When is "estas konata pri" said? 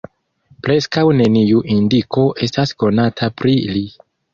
2.49-3.59